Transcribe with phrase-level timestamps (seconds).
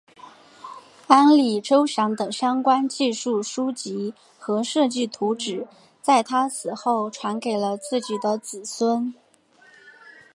[1.05, 5.67] 安里周祥的相关技术书籍和设计图纸
[6.01, 9.13] 在他死后传给了自己的子孙。